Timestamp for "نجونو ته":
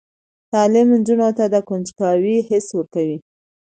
0.99-1.45